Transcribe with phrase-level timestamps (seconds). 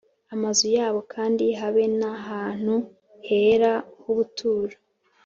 [0.33, 2.75] Amazu yabo kandi habe n ahantu
[3.27, 4.75] hera h ubuturo